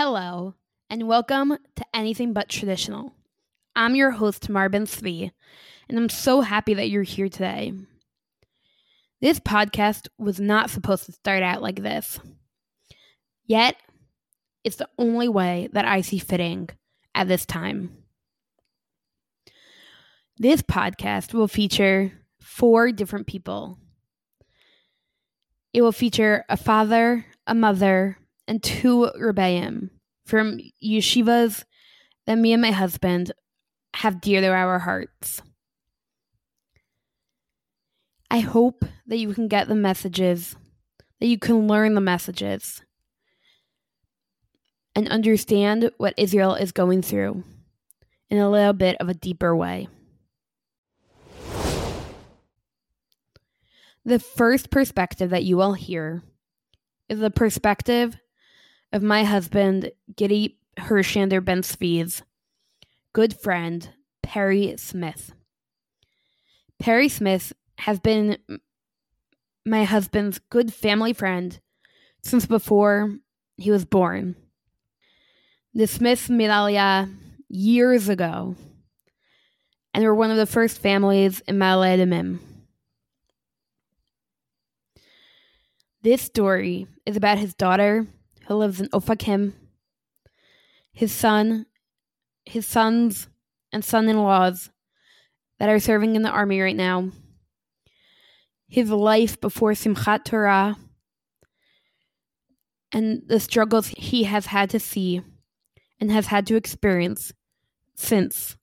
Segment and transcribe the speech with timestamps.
[0.00, 0.54] Hello,
[0.88, 3.14] and welcome to Anything But Traditional.
[3.74, 5.32] I'm your host, Marbin Svi,
[5.88, 7.72] and I'm so happy that you're here today.
[9.20, 12.20] This podcast was not supposed to start out like this.
[13.44, 13.74] Yet,
[14.62, 16.68] it's the only way that I see fitting
[17.12, 18.04] at this time.
[20.36, 23.80] This podcast will feature four different people.
[25.74, 28.16] It will feature a father, a mother,
[28.48, 29.90] and two rebbeim
[30.24, 31.64] from yeshivas
[32.26, 33.30] that me and my husband
[33.94, 35.42] have dear to our hearts.
[38.30, 40.56] I hope that you can get the messages,
[41.20, 42.82] that you can learn the messages,
[44.94, 47.44] and understand what Israel is going through
[48.30, 49.88] in a little bit of a deeper way.
[54.04, 56.22] The first perspective that you will hear
[57.08, 58.18] is the perspective
[58.92, 62.22] of my husband, Giddy Hershander Ben Svi's
[63.12, 63.90] good friend,
[64.22, 65.32] Perry Smith.
[66.78, 68.38] Perry Smith has been
[69.66, 71.60] my husband's good family friend
[72.22, 73.16] since before
[73.56, 74.36] he was born.
[75.74, 76.50] The Smiths made
[77.48, 78.56] years ago
[79.92, 82.38] and were one of the first families in Ma'ale Adumim.
[86.02, 88.06] This story is about his daughter
[88.48, 89.52] who lives in Ofakim,
[90.92, 91.66] his son,
[92.44, 93.28] his sons
[93.72, 94.70] and son-in-laws
[95.58, 97.10] that are serving in the army right now,
[98.68, 100.76] his life before Simchat Torah,
[102.90, 105.20] and the struggles he has had to see
[106.00, 107.32] and has had to experience
[107.96, 108.56] since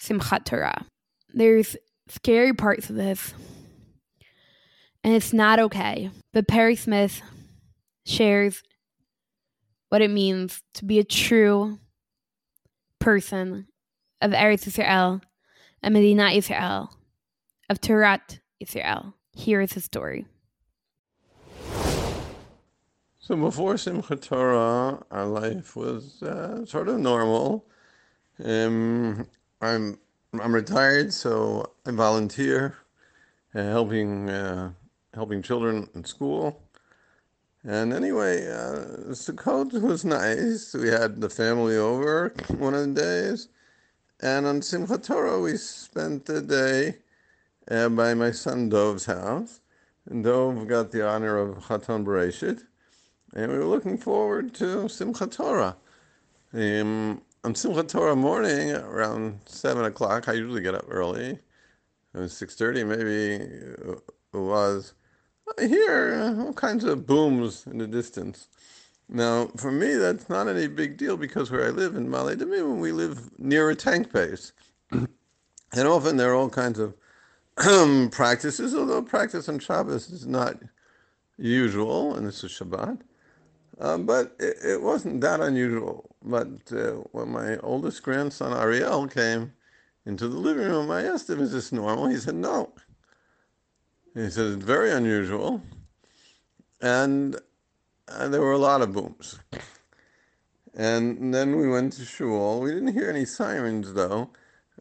[0.00, 0.86] Simchat Torah.
[1.34, 1.76] There's
[2.08, 3.34] scary parts of this,
[5.04, 6.10] and it's not okay.
[6.32, 7.20] But Perry Smith
[8.06, 8.62] shares
[9.96, 11.78] what it means to be a true
[12.98, 13.66] person
[14.20, 15.22] of Eretz Israel,
[15.82, 16.94] of Medina Israel,
[17.70, 18.20] of Torah
[18.60, 19.14] Israel.
[19.32, 20.26] Here is his story.
[23.20, 27.64] So before Simchat Torah, our life was uh, sort of normal.
[28.44, 29.26] Um,
[29.62, 29.98] I'm
[30.38, 32.76] I'm retired, so I volunteer,
[33.54, 34.72] uh, helping uh,
[35.14, 36.60] helping children in school.
[37.68, 40.72] And anyway, uh, Sukkot was nice.
[40.72, 43.48] We had the family over one of the days.
[44.20, 46.98] And on Simchat Torah, we spent the day
[47.68, 49.60] uh, by my son Dov's house.
[50.08, 52.62] And Dov got the honor of Chatan Bereshit.
[53.34, 55.76] And we were looking forward to Simchat Torah.
[56.54, 61.30] Um, on Simchat Torah morning, around 7 o'clock, I usually get up early.
[62.14, 64.02] It was 6.30 maybe it
[64.32, 64.94] was.
[65.58, 68.48] I hear all kinds of booms in the distance.
[69.08, 72.80] Now, for me, that's not any big deal because where I live in Ma'ale Adumim,
[72.80, 74.52] we live near a tank base.
[74.90, 75.08] and
[75.76, 76.94] often there are all kinds of
[78.10, 80.56] practices, although practice on Shabbos is not
[81.38, 83.00] usual, and this is Shabbat.
[83.78, 86.10] Um, but it, it, wasn't that unusual.
[86.22, 89.52] But uh, when my oldest grandson Ariel came
[90.06, 92.08] into the living room, I asked him, Is this normal?
[92.08, 92.72] He said, No.
[94.16, 95.60] He said, It's very unusual.
[96.80, 97.38] And,
[98.08, 99.38] and there were a lot of booms.
[100.74, 102.60] And then we went to shul.
[102.60, 104.30] We didn't hear any sirens, though,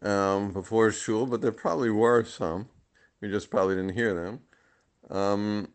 [0.02, 2.70] um, before shul, but there probably were some.
[3.20, 4.40] We just probably didn't hear them.
[5.10, 5.68] Um,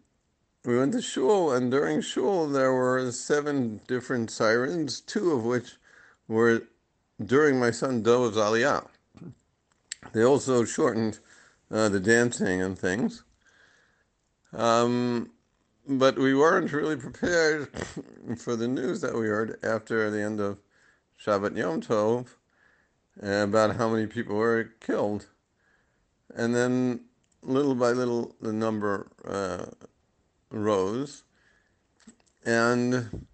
[0.65, 5.77] we went to shul, and during shul there were seven different sirens, two of which
[6.29, 6.63] were
[7.23, 8.87] during my son Dov's aliyah.
[10.13, 11.19] They also shortened
[11.71, 13.23] uh, the dancing and things.
[14.53, 15.31] Um,
[15.89, 17.69] but we weren't really prepared
[18.39, 20.59] for the news that we heard after the end of
[21.25, 22.27] Shabbat Yom Tov
[23.21, 25.27] about how many people were killed.
[26.35, 27.01] And then
[27.43, 29.67] little by little, the number uh,
[30.51, 31.25] rose.
[32.45, 33.27] And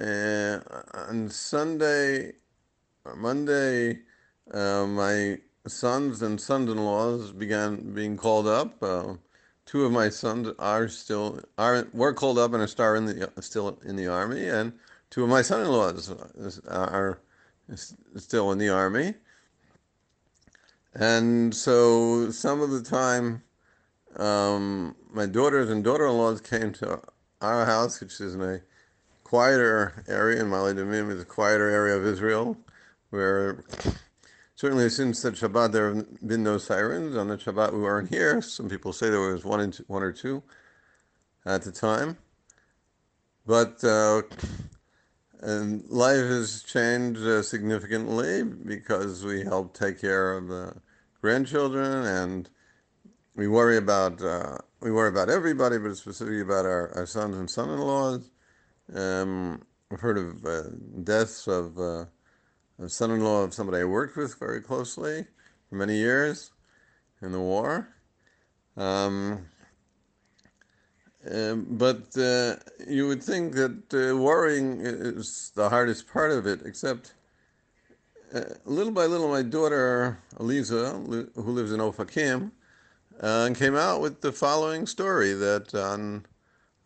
[0.00, 0.58] uh,
[0.94, 2.32] on Sunday
[3.04, 4.00] or Monday,
[4.52, 8.82] uh, my sons and sons-in-laws began being called up.
[9.70, 13.30] Two of my sons are still are were called up and are still in the
[13.40, 14.72] still in the army, and
[15.10, 16.12] two of my son-in-laws
[16.66, 17.20] are
[18.16, 19.14] still in the army.
[20.92, 23.44] And so some of the time,
[24.16, 27.00] um, my daughters and daughter-in-laws came to
[27.40, 28.60] our house, which is in a
[29.22, 32.56] quieter area in Ma'ale Adumim, is a quieter area of Israel,
[33.10, 33.62] where
[34.60, 37.16] certainly since the Shabbat there have been no sirens.
[37.16, 38.42] On the Shabbat we weren't here.
[38.42, 40.42] Some people say there was one, or two
[41.46, 42.18] at the time.
[43.46, 44.20] But uh,
[45.40, 50.74] life has changed uh, significantly because we help take care of the
[51.22, 52.50] grandchildren and
[53.34, 57.48] we worry about uh, we worry about everybody, but specifically about our, our sons and
[57.48, 58.30] son-in-laws.
[58.94, 60.64] Um, I've heard of uh,
[61.02, 61.78] deaths of
[62.80, 65.26] a son-in-law of somebody I worked with very closely
[65.68, 66.50] for many years
[67.20, 67.88] in the war.
[68.76, 69.46] Um,
[71.30, 72.56] um, but uh,
[72.88, 77.12] you would think that uh, worrying is the hardest part of it, except
[78.34, 82.52] uh, little by little, my daughter Eliza, who lives in Ofakim,
[83.20, 86.24] uh, came out with the following story that on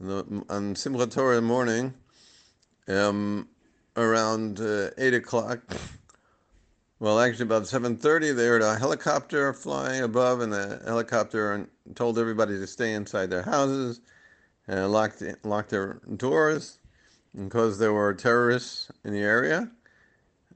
[0.01, 1.95] on Simchat Torah morning,
[2.89, 3.49] um,
[3.97, 5.61] around uh, eight o'clock.
[7.01, 12.19] Well, actually, about seven thirty, they heard a helicopter flying above, and the helicopter told
[12.19, 14.01] everybody to stay inside their houses
[14.69, 16.79] and locked locked their doors
[17.37, 19.71] because there were terrorists in the area.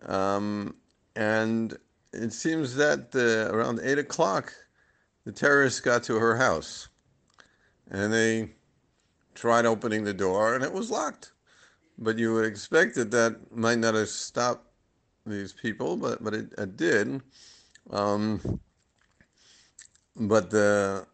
[0.06, 0.76] Um,
[1.16, 1.76] and
[2.12, 4.54] it seems that uh, around eight o'clock,
[5.24, 6.88] the terrorists got to her house,
[7.90, 8.50] and they
[9.34, 11.32] tried opening the door, and it was locked.
[11.98, 14.66] But you would expect that that might not have stopped
[15.26, 17.20] these people, but but it, it did.
[17.90, 18.60] Um,
[20.16, 21.06] but the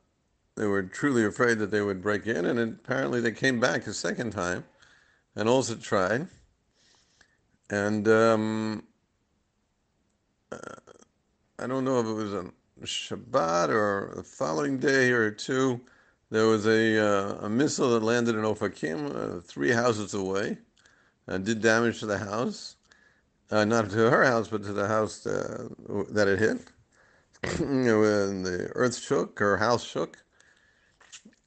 [0.57, 3.93] they were truly afraid that they would break in, and apparently they came back a
[3.93, 4.65] second time
[5.35, 6.29] and also tried.
[7.71, 8.85] And um,
[10.53, 10.59] uh,
[11.59, 12.51] I don't know if it was a
[12.83, 15.81] Shabbat or the following day or two,
[16.31, 20.59] there was a, uh, a missile that landed in Ofakim, uh, three houses away,
[21.27, 22.77] and did damage to the house.
[23.51, 25.69] Uh, not to her house, but to the house uh,
[26.11, 26.59] that it hit.
[27.61, 30.19] when the earth shook, her house shook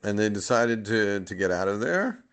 [0.04, 2.24] and they decided to, to get out of there.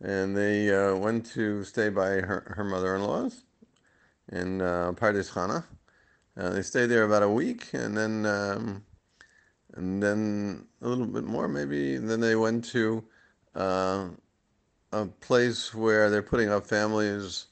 [0.00, 3.44] And they uh, went to stay by her, her mother in law's
[4.30, 5.64] in uh, Pardes Chana.
[6.36, 8.82] Uh, they stayed there about a week, and then um,
[9.74, 11.94] and then a little bit more maybe.
[11.94, 13.04] And then they went to
[13.54, 14.08] uh,
[14.92, 17.46] a place where they're putting up families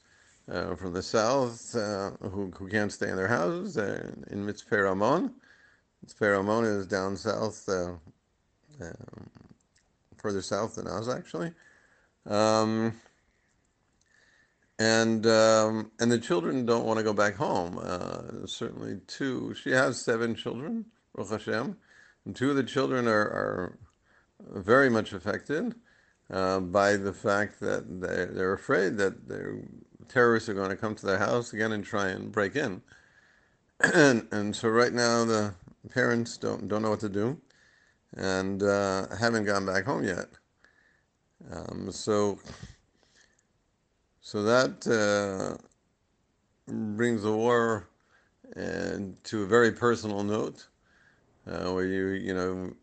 [0.51, 3.73] uh, from the south uh, who, who can't stay in their houses.
[3.73, 5.33] They're in Mitzpeh Ramon.
[6.05, 7.67] Mitzpeh Ramon is down south.
[7.67, 7.93] Uh,
[8.81, 9.29] um,
[10.17, 11.51] further south than us, actually.
[12.25, 12.93] Um,
[14.79, 17.79] and um, and the children don't want to go back home.
[17.81, 19.53] Uh, certainly, two.
[19.53, 20.85] She has seven children,
[21.15, 21.77] Baruch Hashem,
[22.25, 23.79] and two of the children are, are
[24.39, 25.75] very much affected
[26.31, 29.63] uh, by the fact that they're, they're afraid that the
[30.07, 32.81] terrorists are going to come to their house again and try and break in.
[33.93, 35.53] and and so right now the
[35.89, 37.39] parents don't don't know what to do
[38.17, 40.27] and uh, haven't gone back home yet.
[41.51, 42.39] Um, so,
[44.21, 45.57] so that uh,
[46.71, 47.87] brings the war
[48.55, 50.67] and to a very personal note,
[51.47, 52.73] uh, where you you know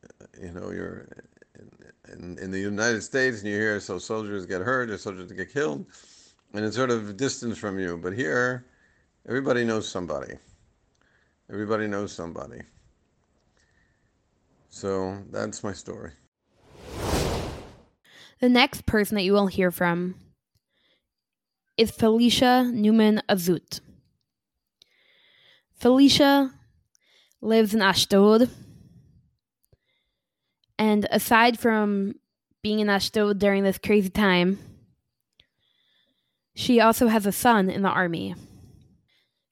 [0.41, 1.07] you know you're
[2.13, 5.53] in, in the United States and you hear so soldiers get hurt or soldiers get
[5.53, 5.87] killed,
[6.55, 7.97] and it's sort of distance from you.
[7.97, 8.67] But here,
[9.29, 10.35] everybody knows somebody.
[11.51, 12.63] Everybody knows somebody.
[14.69, 16.13] So that's my story.
[18.41, 20.15] The next person that you will hear from
[21.77, 23.81] is Felicia Newman Azut.
[25.75, 26.53] Felicia
[27.41, 28.51] lives in Ashdod.
[30.79, 32.15] And aside from
[32.63, 34.59] being in Ashdod during this crazy time,
[36.55, 38.35] she also has a son in the army.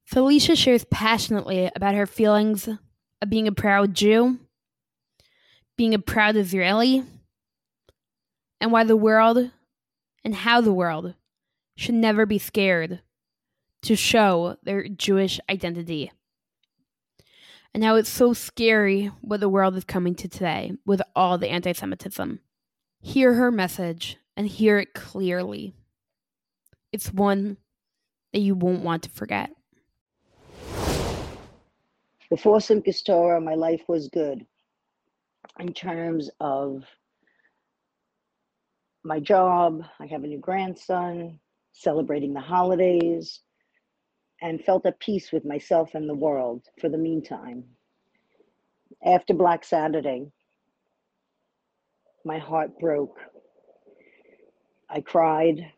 [0.04, 4.38] Felicia shares passionately about her feelings of being a proud Jew
[5.76, 7.04] being a proud Israeli,
[8.60, 9.50] and why the world
[10.24, 11.14] and how the world
[11.76, 13.00] should never be scared
[13.82, 16.10] to show their Jewish identity.
[17.76, 21.50] And how it's so scary what the world is coming to today with all the
[21.50, 22.40] anti Semitism.
[23.02, 25.74] Hear her message and hear it clearly.
[26.90, 27.58] It's one
[28.32, 29.50] that you won't want to forget.
[32.30, 34.46] Before Simchas Torah, my life was good
[35.58, 36.82] in terms of
[39.04, 39.82] my job.
[40.00, 41.38] I have a new grandson,
[41.74, 43.40] celebrating the holidays,
[44.42, 47.64] and felt at peace with myself and the world for the meantime.
[49.04, 50.30] After Black Saturday,
[52.24, 53.18] my heart broke.
[54.88, 55.72] I cried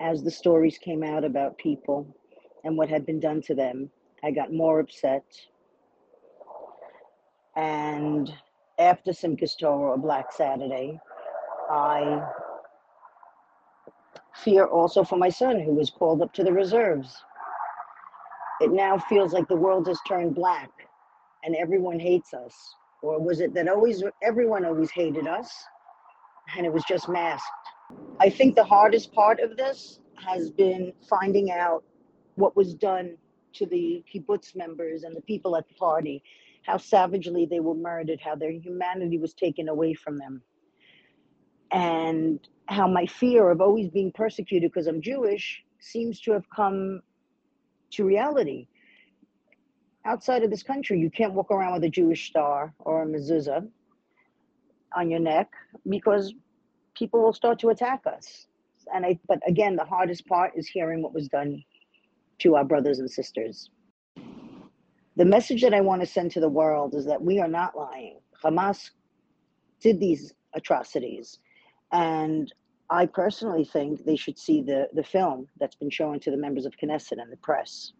[0.00, 2.16] as the stories came out about people
[2.64, 3.90] and what had been done to them.
[4.22, 5.24] I got more upset.
[7.56, 8.32] And
[8.78, 11.00] after Simchas Torah or Black Saturday,
[11.70, 12.22] I
[14.44, 17.16] Fear also for my son, who was called up to the reserves.
[18.60, 20.70] It now feels like the world has turned black
[21.44, 22.54] and everyone hates us.
[23.02, 25.52] Or was it that always everyone always hated us
[26.56, 27.46] and it was just masked?
[28.20, 31.84] I think the hardest part of this has been finding out
[32.34, 33.16] what was done
[33.54, 36.22] to the kibbutz members and the people at the party,
[36.66, 40.42] how savagely they were murdered, how their humanity was taken away from them,
[41.70, 47.00] and how my fear of always being persecuted because I'm Jewish seems to have come
[47.92, 48.68] to reality.
[50.04, 53.68] Outside of this country, you can't walk around with a Jewish star or a mezuzah
[54.96, 55.48] on your neck
[55.88, 56.34] because
[56.94, 58.46] people will start to attack us.
[58.94, 61.62] And I, but again, the hardest part is hearing what was done
[62.38, 63.70] to our brothers and sisters.
[65.16, 67.76] The message that I want to send to the world is that we are not
[67.76, 68.20] lying.
[68.42, 68.90] Hamas
[69.80, 71.38] did these atrocities.
[71.92, 72.52] And
[72.90, 76.64] I personally think they should see the, the film that's been shown to the members
[76.64, 77.92] of Knesset and the press.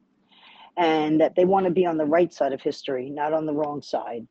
[0.76, 3.52] And that they want to be on the right side of history, not on the
[3.52, 4.26] wrong side.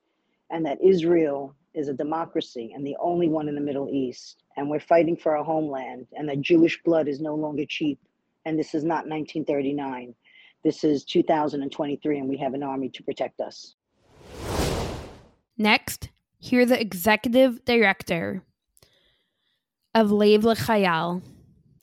[0.49, 4.43] And that Israel is a democracy and the only one in the Middle East.
[4.55, 6.07] And we're fighting for our homeland.
[6.13, 7.99] And that Jewish blood is no longer cheap
[8.47, 10.15] and this is not 1939.
[10.63, 13.75] This is 2023, and we have an army to protect us.
[15.57, 16.09] Next,
[16.39, 18.43] hear the executive director
[19.97, 21.23] of Lev L'Chayal,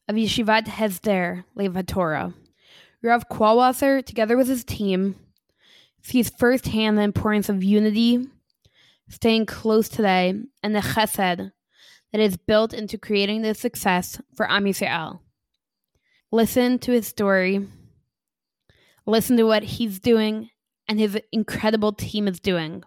[0.09, 2.33] of Yeshivat Hesder Lev HaTorah.
[3.03, 5.17] Rav Kwalwasser, together with his team,
[6.01, 8.29] sees firsthand the importance of unity,
[9.09, 11.51] staying close today, and the chesed
[12.13, 15.19] that is built into creating the success for Am Yisrael.
[16.31, 17.67] Listen to his story.
[19.07, 20.51] Listen to what he's doing
[20.87, 22.85] and his incredible team is doing,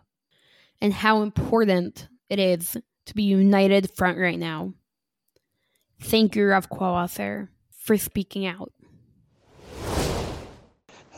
[0.80, 4.74] and how important it is to be united front right now.
[6.00, 8.72] Thank you, Rav Kwalwasser, for speaking out.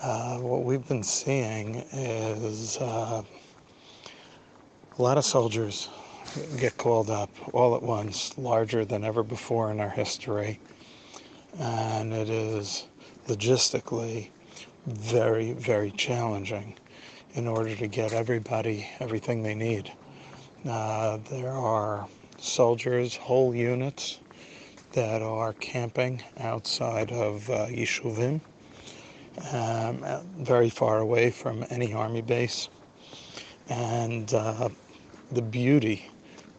[0.02, 3.22] Uh, what we've been seeing is uh,
[4.98, 5.90] a lot of soldiers
[6.58, 10.60] get called up all at once, larger than ever before in our history
[11.58, 12.88] and it is
[13.28, 14.30] logistically
[14.86, 16.76] very, very challenging
[17.34, 19.92] in order to get everybody everything they need.
[20.68, 22.08] Uh, there are
[22.38, 24.20] soldiers, whole units
[24.94, 28.42] that are camping outside of uh, Yishuvim,
[29.52, 30.06] um,
[30.38, 32.70] very far away from any army base.
[33.70, 34.70] And uh,
[35.32, 36.06] the beauty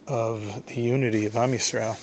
[0.07, 1.99] of the unity of Am Yisrael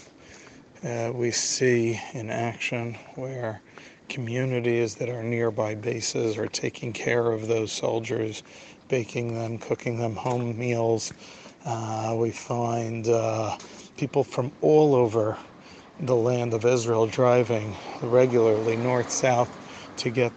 [0.84, 3.62] uh, we see in action where
[4.10, 8.44] communities that are nearby bases are taking care of those soldiers,
[8.88, 11.12] baking them, cooking them home meals.
[11.66, 13.58] Uh, we find uh,
[13.98, 15.38] people from all over
[16.00, 19.58] the land of Israel driving regularly north south
[19.98, 20.34] to get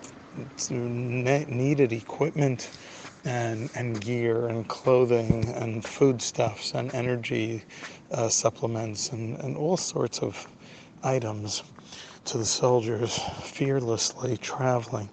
[0.71, 2.71] needed equipment
[3.25, 7.65] and, and gear and clothing and foodstuffs and energy
[8.13, 10.49] uh, supplements and, and all sorts of
[11.03, 11.63] items
[12.25, 15.11] to the soldiers fearlessly traveling.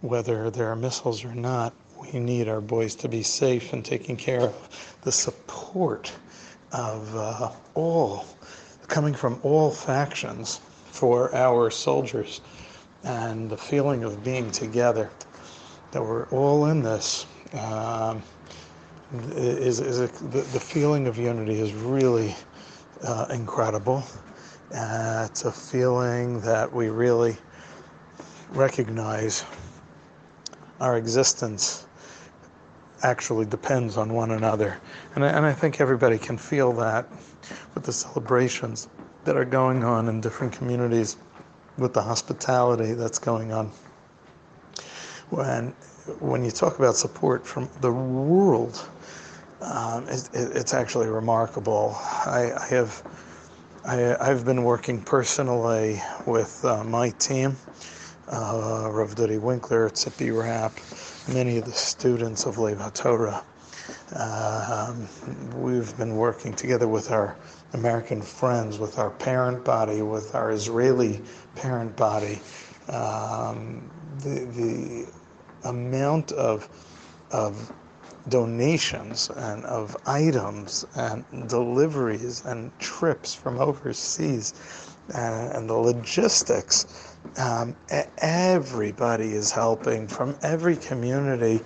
[0.00, 1.74] Whether there are missiles or not,
[2.12, 6.12] we need our boys to be safe and taking care of the support
[6.72, 8.26] of uh, all,
[8.88, 12.40] coming from all factions for our soldiers
[13.04, 15.10] and the feeling of being together,
[15.90, 17.26] that we're all in this.
[17.54, 18.22] Um,
[19.34, 22.34] is, is a, the, the feeling of unity is really
[23.02, 24.04] uh, incredible.
[24.74, 27.36] Uh, it's a feeling that we really
[28.50, 29.44] recognize
[30.80, 31.86] our existence
[33.02, 34.78] actually depends on one another.
[35.14, 37.06] And I, and I think everybody can feel that
[37.74, 38.88] with the celebrations
[39.24, 41.16] that are going on in different communities,
[41.78, 43.70] with the hospitality that's going on.
[45.30, 45.70] When,
[46.20, 48.88] when you talk about support from the world,
[49.60, 51.96] um, it, it, it's actually remarkable.
[52.26, 53.02] I, I have
[53.84, 57.56] I, have been working personally with uh, my team,
[58.32, 60.72] uh, Rav Dudi Winkler, Tzipi Rapp,
[61.28, 63.44] many of the students of Lev HaTorah.
[64.14, 67.36] Uh, um, we've been working together with our
[67.74, 71.20] American friends, with our parent body, with our Israeli
[71.56, 72.40] parent body.
[72.88, 76.68] Um, the, the amount of,
[77.32, 77.72] of
[78.28, 84.54] donations and of items and deliveries and trips from overseas
[85.14, 87.16] and, and the logistics.
[87.36, 87.76] Um,
[88.18, 91.60] everybody is helping from every community.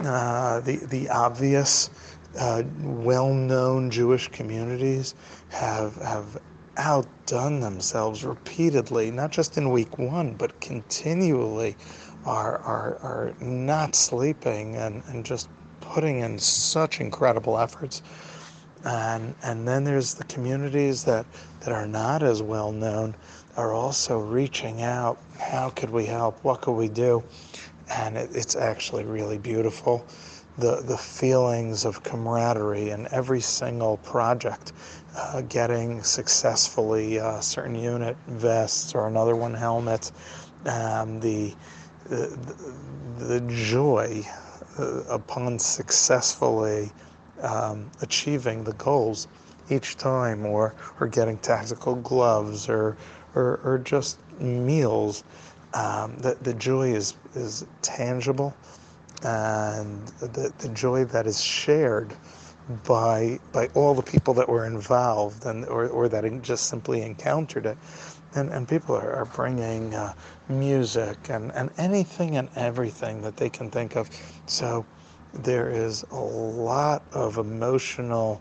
[0.00, 1.90] Uh, the the obvious,
[2.38, 5.14] uh, well-known Jewish communities
[5.50, 6.38] have have
[6.76, 11.76] outdone themselves repeatedly, not just in week one, but continually
[12.24, 15.48] are, are, are not sleeping and, and just
[15.80, 18.02] putting in such incredible efforts.
[18.86, 21.26] And, and then there's the communities that,
[21.60, 23.16] that are not as well known
[23.56, 25.18] are also reaching out.
[25.40, 26.38] How could we help?
[26.44, 27.24] What could we do?
[27.90, 30.06] And it, it's actually really beautiful.
[30.58, 34.72] The, the feelings of camaraderie in every single project,
[35.16, 40.12] uh, getting successfully a uh, certain unit vests or another one helmet,
[40.66, 41.52] um, the,
[42.04, 42.38] the,
[43.18, 44.22] the joy
[44.78, 46.92] uh, upon successfully
[47.42, 49.28] um, achieving the goals
[49.70, 52.96] each time or, or getting tactical gloves or,
[53.34, 55.24] or, or just meals,
[55.74, 58.54] um, the, the joy is, is tangible
[59.24, 62.14] and the, the joy that is shared
[62.84, 67.66] by by all the people that were involved and or, or that just simply encountered
[67.66, 67.78] it.
[68.34, 70.12] And, and people are, are bringing uh,
[70.48, 74.10] music and, and anything and everything that they can think of.
[74.46, 74.84] So
[75.44, 78.40] there is a lot of emotional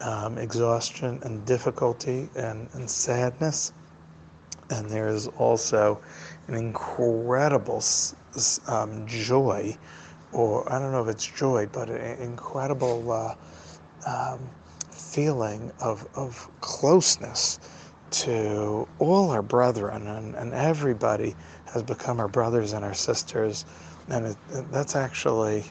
[0.00, 3.72] um, exhaustion and difficulty and, and sadness.
[4.70, 6.00] And there is also
[6.48, 7.82] an incredible
[8.66, 9.76] um, joy,
[10.32, 13.34] or I don't know if it's joy, but an incredible uh,
[14.06, 14.40] um,
[14.90, 17.58] feeling of, of closeness
[18.10, 21.34] to all our brethren, and, and everybody
[21.72, 23.64] has become our brothers and our sisters,
[24.08, 24.36] and it,
[24.70, 25.64] that's actually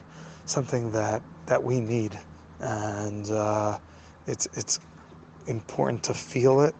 [0.46, 2.18] something that, that we need,
[2.60, 3.78] and uh,
[4.26, 4.80] it's it's
[5.46, 6.74] important to feel it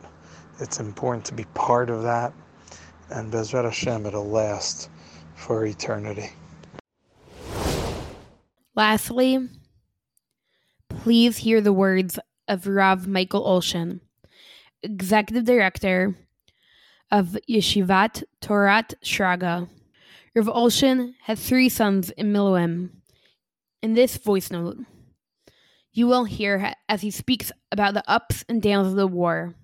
[0.58, 2.32] it's important to be part of that.
[3.10, 4.90] And Bezrat Hashem, it'll last
[5.34, 6.30] for eternity.
[8.74, 9.48] Lastly,
[10.88, 12.18] please hear the words
[12.48, 14.00] of Rav Michael Olshin,
[14.82, 16.16] Executive Director
[17.10, 19.68] of Yeshivat Torat Shraga.
[20.34, 22.90] Rav Olshin has three sons in Miluim.
[23.82, 24.78] In this voice note,
[25.92, 29.54] you will hear as he speaks about the ups and downs of the war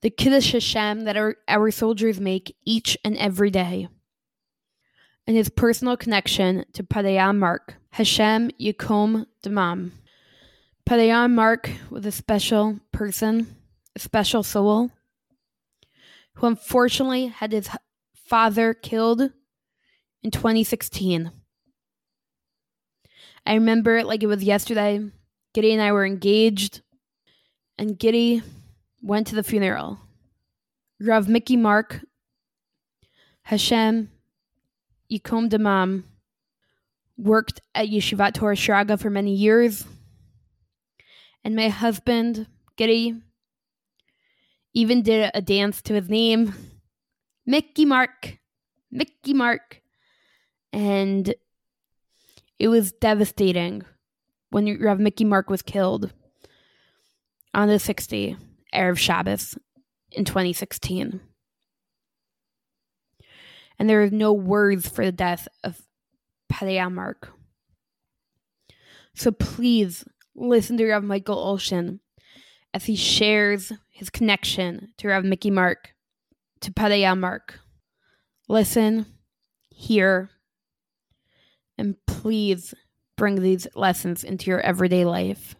[0.00, 3.88] the Kiddush Hashem that our, our soldiers make each and every day,
[5.26, 9.90] and his personal connection to Padayam Mark, Hashem Yikom Damam.
[10.88, 13.56] Padayam Mark was a special person,
[13.96, 14.90] a special soul,
[16.34, 17.68] who unfortunately had his
[18.14, 19.32] father killed
[20.22, 21.32] in 2016.
[23.48, 25.00] I remember like it was yesterday.
[25.54, 26.82] Giddy and I were engaged,
[27.78, 28.42] and Giddy
[29.00, 29.98] went to the funeral.
[31.00, 32.02] Rav Mickey Mark,
[33.44, 34.10] Hashem,
[35.10, 36.02] Yikom Damam,
[37.16, 39.86] worked at Yeshivat Torat Shraga for many years.
[41.42, 43.14] And my husband, Giddy,
[44.74, 46.52] even did a dance to his name,
[47.46, 48.36] Mickey Mark,
[48.90, 49.80] Mickey Mark.
[50.70, 51.34] And
[52.58, 53.82] it was devastating
[54.50, 56.12] when Rav Mickey Mark was killed
[57.54, 58.36] on the 60.
[58.74, 59.56] Erev Shabbos
[60.12, 61.20] in 2016.
[63.78, 65.82] And there is no words for the death of
[66.52, 67.32] Pedaya Mark.
[69.14, 72.00] So please listen to Rav Michael Olshin
[72.74, 75.94] as he shares his connection to Rav Mickey Mark,
[76.60, 77.60] to Pedaya Mark.
[78.48, 79.06] Listen,
[79.70, 80.30] hear,
[81.78, 82.74] and please
[83.16, 85.54] bring these lessons into your everyday life.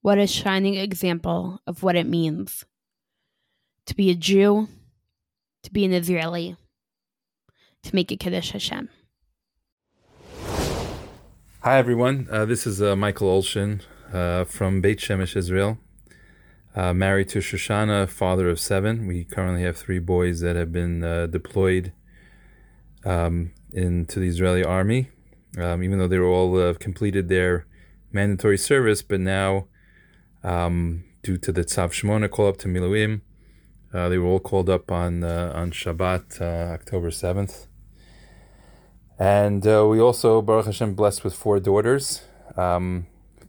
[0.00, 2.64] What a shining example of what it means
[3.86, 4.68] to be a Jew,
[5.62, 6.56] to be an Israeli,
[7.82, 8.88] to make a Kiddush Hashem.
[11.60, 12.28] Hi, everyone.
[12.30, 15.78] Uh, this is uh, Michael Olshin uh, from Beit Shemesh, Israel.
[16.74, 19.06] Uh, married to Shoshana, father of seven.
[19.06, 21.92] We currently have three boys that have been uh, deployed
[23.04, 25.10] um, into the Israeli army,
[25.58, 27.66] um, even though they were all uh, completed their
[28.12, 29.66] mandatory service, but now
[30.42, 33.22] um, due to the Tzav Shmona call up to Miluim.
[33.92, 37.66] Uh, they were all called up on uh, on Shabbat, uh, October seventh,
[39.18, 42.22] and uh, we also Baruch Hashem blessed with four daughters.
[42.56, 43.06] Um,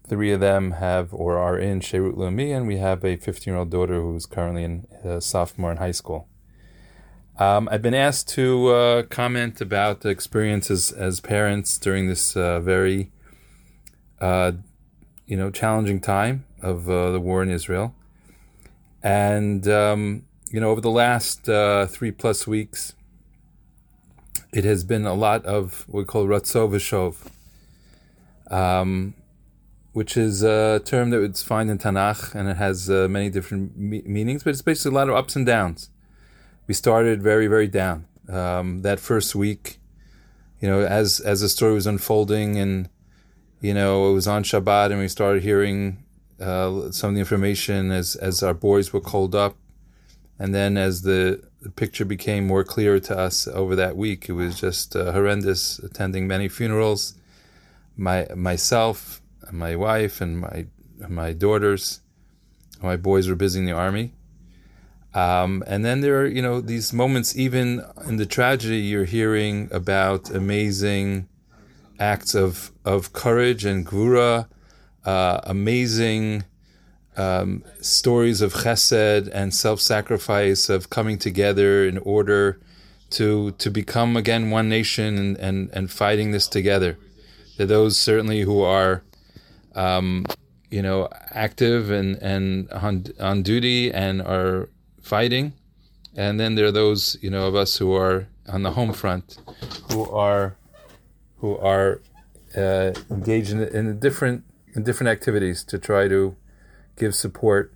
[0.08, 3.60] three of them have or are in Sherut Leumi, and we have a 15 year
[3.60, 4.88] old daughter who's currently in
[5.19, 6.29] sophomore in high school.
[7.39, 13.12] Um, I've been asked to uh, comment about the experiences as parents during this very,
[14.19, 17.95] you know, challenging time of uh, the war in Israel.
[19.02, 22.93] And, um, you know, over the last uh, three plus weeks,
[24.52, 27.15] it has been a lot of what we call Ratzo Vishov.
[28.54, 29.13] Um,
[29.93, 33.78] which is a term that it's found in Tanakh, and it has uh, many different
[33.78, 35.89] me- meanings, but it's basically a lot of ups and downs.
[36.69, 38.05] We started very, very down.
[38.27, 39.79] Um, that first week,
[40.62, 42.89] you know, as as the story was unfolding, and
[43.60, 46.03] you know, it was on Shabbat, and we started hearing
[46.39, 49.55] uh, some of the information as as our boys were called up,
[50.38, 54.34] and then as the, the picture became more clear to us over that week, it
[54.34, 55.79] was just uh, horrendous.
[55.79, 57.15] Attending many funerals,
[57.97, 60.67] my myself, my wife, and my
[61.08, 62.01] my daughters,
[62.79, 64.13] my boys were busy in the army.
[65.13, 69.67] Um, and then there are, you know, these moments, even in the tragedy, you're hearing
[69.72, 71.28] about amazing
[72.00, 74.48] acts of, of courage and gvura,
[75.06, 76.43] uh, amazing
[77.17, 82.60] um, stories of chesed and self-sacrifice, of coming together in order
[83.10, 86.98] to to become again one nation and, and, and fighting this together.
[87.58, 89.04] There are those certainly who are,
[89.76, 90.26] um,
[90.69, 94.69] you know, active and, and on, on duty and are
[95.10, 95.54] fighting.
[96.15, 99.38] And then there are those, you know, of us who are on the home front,
[99.91, 100.56] who are
[101.38, 102.02] who are
[102.56, 104.43] uh, engaged in, in different
[104.76, 106.36] in different activities to try to
[106.98, 107.74] give support,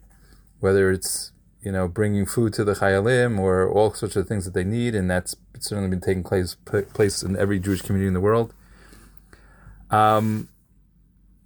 [0.60, 4.54] whether it's you know bringing food to the chayalim or all sorts of things that
[4.54, 6.56] they need, and that's certainly been taking place
[6.94, 8.54] place in every Jewish community in the world.
[9.90, 10.50] Um,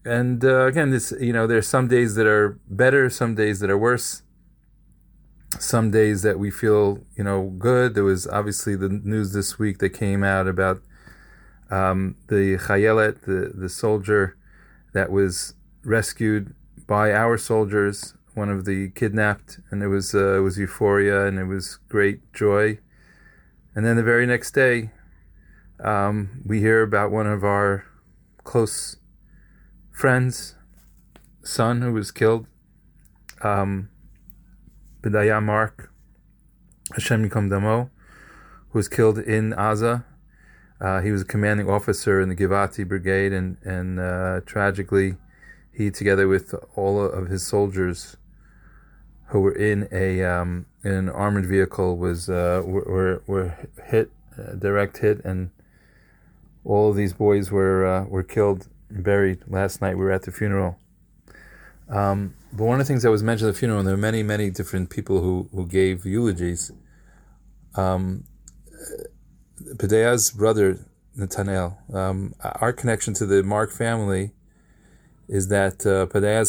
[0.06, 3.69] and uh, again, this you know there's some days that are better, some days that
[3.69, 4.23] are worse.
[5.60, 7.95] Some days that we feel you know good.
[7.95, 10.81] There was obviously the news this week that came out about
[11.69, 14.38] um, the chayelet, the the soldier
[14.93, 16.53] that was rescued
[16.86, 21.39] by our soldiers, one of the kidnapped, and it was uh, it was euphoria and
[21.39, 22.79] it was great joy.
[23.75, 24.91] And then the very next day,
[25.83, 27.86] um, we hear about one of our
[28.43, 28.97] close
[29.91, 30.55] friends'
[31.43, 32.47] son who was killed.
[33.43, 33.89] Um,
[35.08, 35.89] Pedaya Mark,
[36.91, 37.89] Hashem Yikom Damo,
[38.70, 40.04] who was killed in Aza.
[40.82, 45.15] Uh, he was a commanding officer in the Givati Brigade, and and uh, tragically,
[45.72, 48.17] he, together with all of his soldiers
[49.28, 54.56] who were in a um, in an armored vehicle, was uh, were were hit, uh,
[54.56, 55.52] direct hit, and
[56.65, 59.39] all of these boys were uh, were killed and buried.
[59.48, 60.78] Last night we were at the funeral.
[61.89, 64.02] Um, but one of the things that was mentioned at the funeral, and there were
[64.02, 66.71] many many different people who who gave eulogies.
[67.76, 68.26] Um,
[70.36, 70.80] brother
[71.15, 74.32] Nathaniel, um, our connection to the Mark family
[75.28, 76.06] is that uh,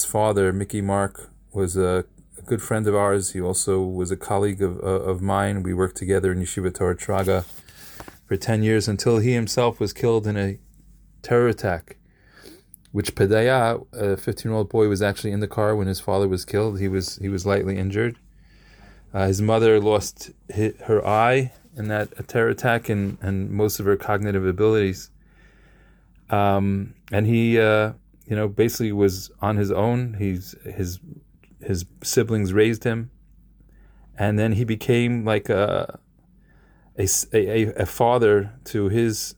[0.06, 2.04] father, Mickey Mark, was a,
[2.38, 3.32] a, good friend of ours.
[3.32, 5.62] He also was a colleague of, uh, of mine.
[5.62, 7.44] We worked together in Yeshiva Torat Shraga
[8.26, 10.58] for 10 years until he himself was killed in a
[11.22, 11.96] terror attack,
[12.92, 16.28] which Pedaya, a 15 year old boy, was actually in the car when his father
[16.28, 16.80] was killed.
[16.80, 18.18] He was, he was lightly injured.
[19.12, 23.96] Uh, his mother lost her eye in that terror attack and, and most of her
[23.96, 25.10] cognitive abilities.
[26.30, 27.92] Um, and he, uh,
[28.26, 30.14] you know, basically was on his own.
[30.18, 31.00] He's his
[31.60, 33.10] his siblings raised him,
[34.18, 35.98] and then he became like a
[36.98, 39.34] a, a, a father to his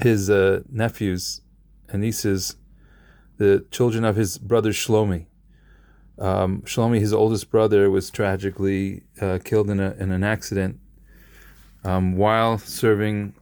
[0.00, 1.42] his uh, nephews
[1.88, 2.56] and nieces,
[3.38, 5.26] the children of his brother Shlomi.
[6.18, 10.80] Um, Shlomi, his oldest brother, was tragically uh, killed in a in an accident
[11.84, 13.34] um, while serving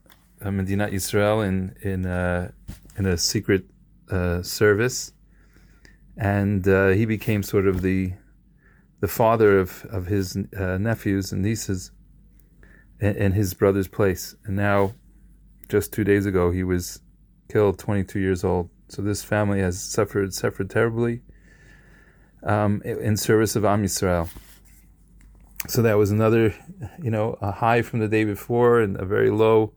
[0.42, 2.50] uh, Medina Israel in in uh,
[2.98, 3.64] in a secret
[4.10, 5.12] uh, service,
[6.16, 8.12] and uh, he became sort of the
[9.00, 11.92] the father of of his nephews and nieces
[13.00, 14.34] in, in, his brother's place.
[14.44, 14.94] And now,
[15.68, 17.00] just two days ago, he was
[17.54, 18.68] killed, 22 years old.
[18.88, 21.22] So this family has suffered suffered terribly
[22.42, 24.28] um, in service of Am Yisrael.
[25.68, 26.52] So that was another,
[27.00, 29.72] you know, a high from the day before and a very low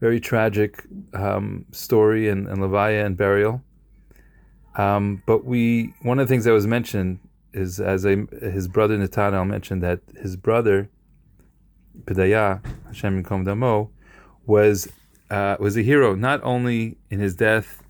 [0.00, 3.62] very tragic um, story and, and Levaya and burial.
[4.76, 7.18] Um, but we, one of the things that was mentioned
[7.52, 10.88] is as a, his brother Nathanael mentioned that his brother
[12.04, 13.90] Pedaya Hashem Yikom Damo
[14.46, 14.88] was
[15.30, 17.82] uh, was a hero not only in his death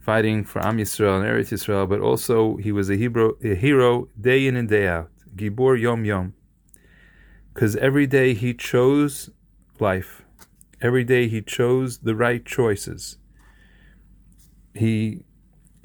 [0.00, 4.08] fighting for Am Yisrael and Eretz Yisrael, but also he was a hero, a hero
[4.20, 6.34] day in and day out, Gibor Yom Yom,
[7.52, 9.30] because every day he chose
[9.78, 10.22] life
[10.82, 13.16] Every day he chose the right choices.
[14.74, 15.20] He,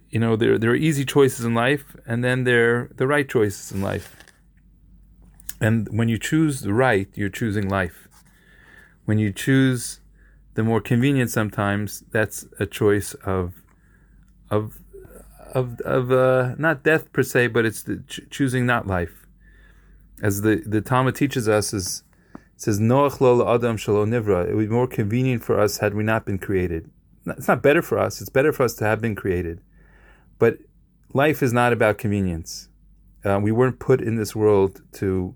[0.09, 3.29] you know, there, there are easy choices in life, and then there are the right
[3.29, 4.15] choices in life.
[5.61, 8.07] And when you choose the right, you're choosing life.
[9.05, 9.99] When you choose
[10.57, 13.61] the more convenient sometimes, that's a choice of
[14.49, 14.79] of
[15.53, 19.27] of of uh, not death per se, but it's ch- choosing not life.
[20.19, 22.01] As the the Talmud teaches us, is
[22.55, 24.49] says Noach lo adam shalo nivra.
[24.49, 26.89] It would be more convenient for us had we not been created.
[27.27, 28.19] It's not better for us.
[28.19, 29.61] It's better for us to have been created.
[30.39, 30.57] But
[31.13, 32.67] life is not about convenience.
[33.23, 35.35] Uh, we weren't put in this world to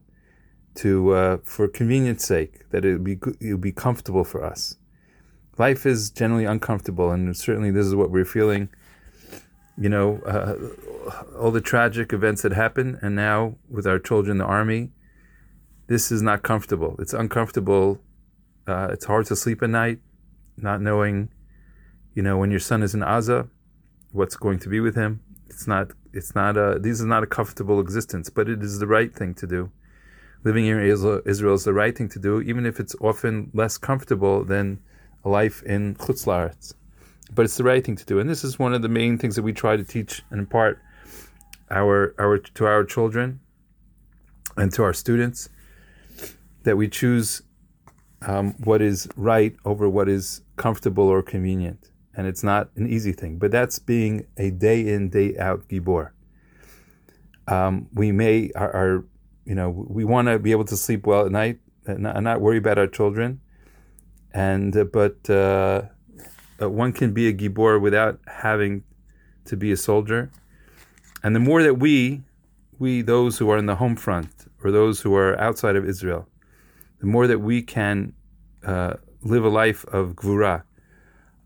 [0.82, 4.78] to uh, for convenience sake that it would be it would be comfortable for us.
[5.58, 8.70] Life is generally uncomfortable, and certainly this is what we're feeling.
[9.78, 10.56] You know, uh,
[11.38, 14.92] all the tragic events that happen, and now with our children in the army,
[15.88, 16.96] this is not comfortable.
[17.00, 18.00] It's uncomfortable.
[18.68, 20.00] Uh, it's hard to sleep at night,
[20.58, 21.30] not knowing,
[22.14, 23.50] you know, when your son is in Aza,
[24.12, 25.22] what's going to be with him.
[25.50, 25.92] It's not.
[26.14, 26.80] It's not a.
[26.80, 29.72] This is not a comfortable existence, but it is the right thing to do
[30.44, 34.44] living in Israel is the right thing to do, even if it's often less comfortable
[34.44, 34.80] than
[35.24, 36.74] life in Chutz La'aretz.
[37.34, 39.36] But it's the right thing to do, and this is one of the main things
[39.36, 40.80] that we try to teach and impart
[41.70, 43.40] our our to our children
[44.58, 45.48] and to our students
[46.64, 47.42] that we choose
[48.24, 53.14] um, what is right over what is comfortable or convenient, and it's not an easy
[53.14, 53.38] thing.
[53.38, 56.12] But that's being a day in day out gibor.
[57.48, 59.06] Um, we may our
[59.46, 62.58] you know, we want to be able to sleep well at night and not worry
[62.58, 63.42] about our children.
[64.34, 65.84] And uh, but uh,
[66.62, 68.84] uh, one can be a gibor without having
[69.46, 70.32] to be a soldier.
[71.24, 72.22] And the more that we,
[72.80, 74.30] we those who are in the home front
[74.64, 76.28] or those who are outside of Israel,
[77.00, 78.14] the more that we can
[78.66, 80.64] uh, live a life of gvura,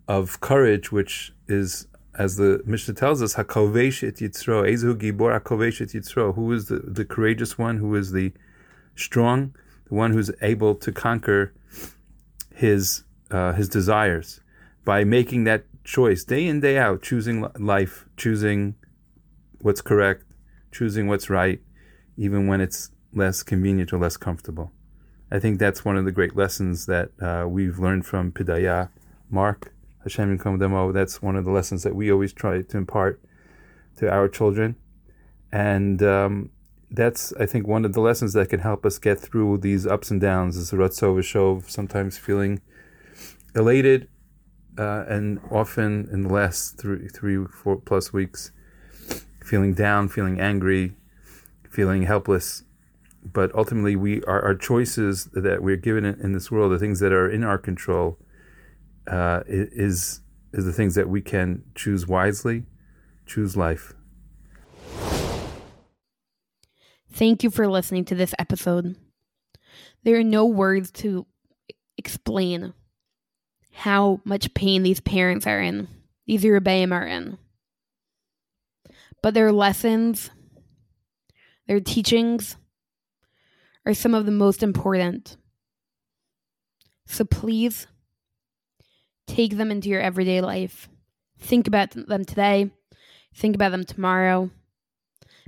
[0.08, 5.82] of courage, which is as the Mishnah tells us, Hakovesh et Yitzro, Ezu Gibor Hakovesh
[5.82, 8.32] et Yitzro, who is the, the courageous one, who is the
[8.96, 9.54] strong,
[9.90, 11.54] the one who's able to conquer
[12.56, 14.40] his uh, his desires
[14.86, 18.76] by making that choice day in day out, choosing life, choosing
[19.60, 20.24] what's correct,
[20.72, 21.60] choosing what's right,
[22.18, 24.72] even when it's less convenient or less comfortable.
[25.32, 28.90] I think that's one of the great lessons that uh, we've learned from Pedaya,
[29.30, 30.92] Mark, Hashem Demo.
[30.92, 33.20] That's one of the lessons that we always try to impart
[33.98, 34.76] to our children,
[35.52, 36.52] and um,
[36.92, 40.12] that's I think one of the lessons that can help us get through these ups
[40.12, 40.58] and downs.
[40.58, 42.62] Is the Ratzov Shov, sometimes feeling
[43.56, 44.08] elated,
[44.78, 48.52] uh, and often in the last three, three, four plus weeks,
[49.44, 50.96] feeling down, feeling angry,
[51.70, 52.64] feeling helpless.
[53.24, 57.00] But ultimately, we our, our choices that we're given in, in this world, the things
[57.00, 58.18] that are in our control,
[59.08, 60.22] uh, is
[60.54, 62.64] is the things that we can choose wisely,
[63.26, 63.94] choose life.
[67.16, 68.96] Thank you for listening to this episode.
[70.04, 71.26] There are no words to
[71.98, 72.74] explain
[73.72, 75.88] how much pain these parents are in,
[76.28, 77.38] these Rebbeim are in.
[79.24, 80.30] But their lessons,
[81.68, 82.58] their teachings,
[83.86, 85.38] are some of the most important.
[87.08, 87.88] So please
[89.28, 90.88] Take them into your everyday life.
[91.40, 92.72] Think about them today.
[93.34, 94.52] Think about them tomorrow.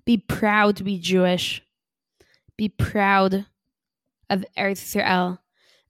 [0.07, 1.61] Be proud to be Jewish.
[2.55, 3.45] Be proud
[4.29, 5.39] of Eretz Yisrael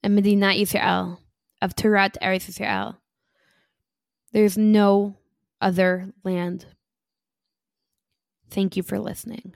[0.01, 1.21] and Medina Israel,
[1.62, 2.97] of Torah Eretz Yisrael.
[4.32, 5.17] There's no
[5.62, 6.65] other land.
[8.49, 9.53] Thank you for listening.